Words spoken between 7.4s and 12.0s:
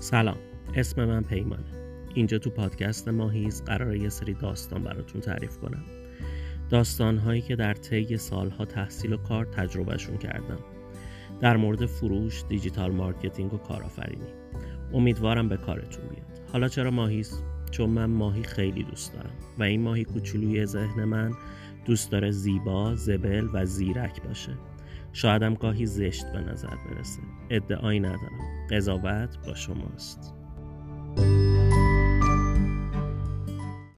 که در طی سالها تحصیل و کار تجربهشون کردم. در مورد